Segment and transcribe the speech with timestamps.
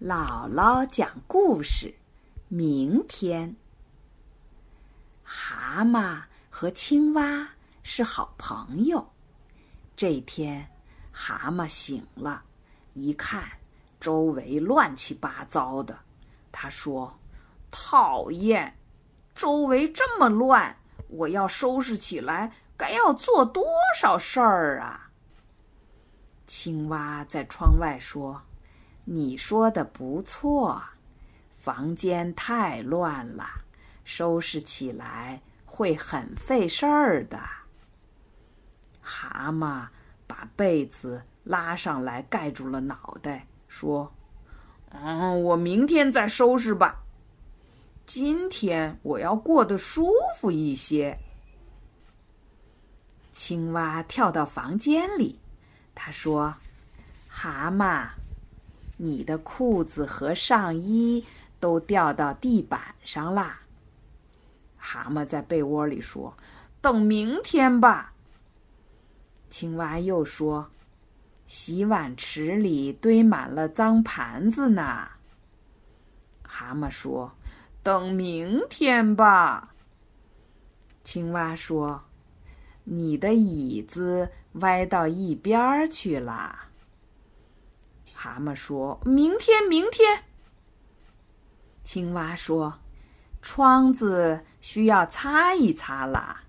[0.00, 1.92] 姥姥讲故事。
[2.46, 3.56] 明天，
[5.24, 7.48] 蛤蟆和青蛙
[7.82, 9.04] 是好朋友。
[9.96, 10.70] 这天，
[11.10, 12.44] 蛤蟆醒了，
[12.94, 13.42] 一看
[13.98, 15.98] 周围乱七八糟的，
[16.52, 17.18] 他说
[17.72, 18.78] ：“讨厌，
[19.34, 20.76] 周围这么乱，
[21.08, 23.64] 我要收拾起来，该要做多
[23.96, 25.10] 少事儿啊！”
[26.46, 28.40] 青蛙在窗外说。
[29.10, 30.82] 你说的不错，
[31.56, 33.48] 房间太乱了，
[34.04, 37.40] 收拾起来会很费事儿的。
[39.00, 39.88] 蛤蟆
[40.26, 44.12] 把被子拉上来盖住了脑袋，说
[44.92, 47.02] ：“嗯，我明天再收拾吧。
[48.04, 51.18] 今天我要过得舒服一些。”
[53.32, 55.40] 青蛙跳到房间里，
[55.94, 56.54] 他说
[57.26, 58.06] ：“蛤蟆。”
[59.00, 61.24] 你的裤子和上衣
[61.60, 63.60] 都掉到地板上啦。
[64.76, 66.36] 蛤蟆在被窝里说
[66.82, 68.12] ：“等明天吧。”
[69.48, 70.70] 青蛙又说
[71.46, 75.08] ：“洗碗池里堆满了脏盘子呢。”
[76.42, 77.32] 蛤蟆说
[77.84, 79.74] ：“等明天吧。”
[81.04, 82.02] 青蛙说
[82.82, 86.64] ：“你的椅子歪到一边儿去了。”
[88.20, 90.24] 蛤蟆说：“明天，明天。”
[91.86, 92.76] 青蛙说
[93.40, 96.42] ：“窗子需要擦一擦啦。”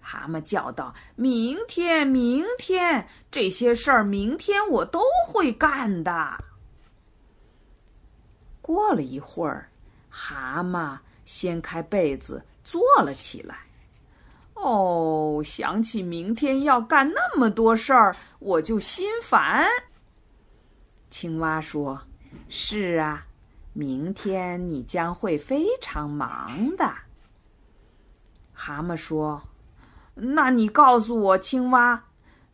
[0.00, 6.42] 蛤蟆叫道：“明天，明天，这些事儿明天我都会干的。”
[8.62, 9.68] 过了一会儿，
[10.08, 13.58] 蛤蟆掀开被子坐了起来。
[14.54, 19.66] 哦，想起明天要干那么多事儿，我就心烦。
[21.12, 22.00] 青蛙说
[22.48, 23.26] ：“是啊，
[23.74, 26.90] 明天你将会非常忙的。”
[28.54, 29.42] 蛤蟆说
[30.16, 32.04] ：“那你告诉我，青蛙，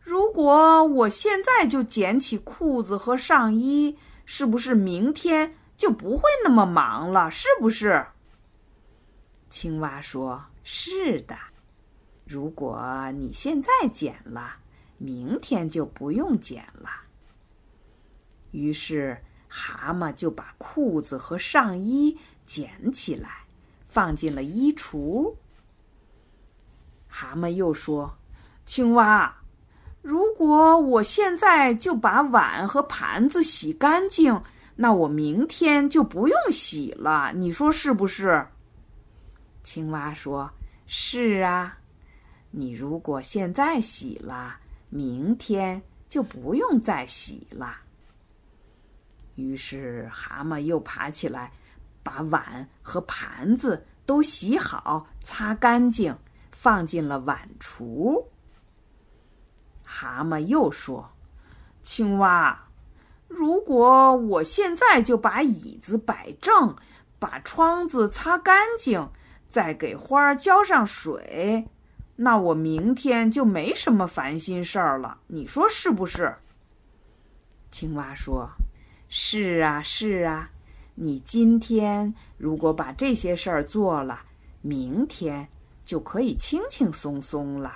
[0.01, 7.31] 如果我现在就捡起裤子和上衣，是不是明天就不会那么忙了？
[7.31, 8.07] 是不是？”
[9.49, 11.37] 青蛙说：“是的，
[12.25, 14.57] 如果你现在捡了，
[14.97, 16.89] 明天就不用捡了。”
[18.51, 19.17] 于是，
[19.47, 23.29] 蛤蟆就把裤子和上衣捡起来，
[23.87, 25.33] 放进了衣橱。
[27.07, 28.17] 蛤蟆又说
[28.65, 29.35] ：“青蛙，
[30.01, 34.41] 如果我现在就把碗和盘子洗干净，
[34.75, 37.31] 那我明天就不用洗了。
[37.35, 38.47] 你说是不是？”
[39.63, 40.49] 青蛙说
[40.87, 41.77] ：“是啊，
[42.51, 44.57] 你如果现在洗了，
[44.89, 47.77] 明天就不用再洗了。”
[49.39, 51.51] 于是，蛤蟆又爬起来，
[52.03, 56.17] 把碗和盘子都洗好、擦干净，
[56.51, 58.25] 放进了碗橱。
[59.83, 61.11] 蛤蟆又说
[61.81, 62.67] ：“青蛙，
[63.27, 66.75] 如果我现在就把椅子摆正，
[67.17, 69.09] 把窗子擦干净，
[69.47, 71.67] 再给花儿浇上水，
[72.17, 75.19] 那我明天就没什么烦心事儿了。
[75.27, 76.35] 你说是不是？”
[77.71, 78.49] 青蛙说。
[79.11, 80.51] 是啊，是啊，
[80.93, 84.21] 你今天如果把这些事儿做了，
[84.61, 85.47] 明天
[85.83, 87.73] 就可以轻轻松松了。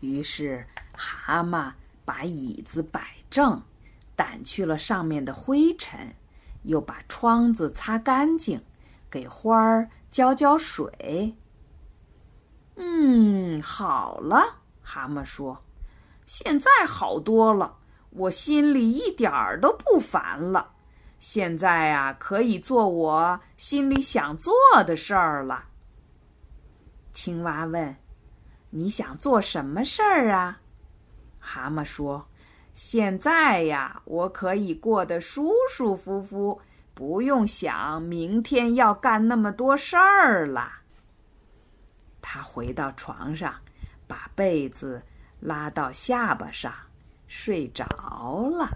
[0.00, 1.70] 于是，蛤蟆
[2.04, 3.62] 把椅子摆正，
[4.16, 6.14] 掸去了上面的灰尘，
[6.62, 8.62] 又把窗子擦干净，
[9.10, 11.36] 给花儿浇浇水。
[12.76, 15.62] 嗯，好了，蛤蟆说
[16.24, 17.76] ：“现在好多了。”
[18.16, 20.72] 我心里一点儿都不烦了，
[21.18, 24.54] 现在啊，可以做我心里想做
[24.86, 25.66] 的事儿了。
[27.12, 27.94] 青蛙问
[28.70, 30.58] ：“你想做什么事儿啊？”
[31.38, 32.26] 蛤蟆说
[32.72, 36.58] ：“现在呀，我可以过得舒舒服服，
[36.94, 40.72] 不用想明天要干那么多事儿了。”
[42.22, 43.54] 他回到床上，
[44.06, 45.02] 把被子
[45.38, 46.72] 拉到下巴上。
[47.26, 47.84] 睡着
[48.50, 48.70] 了。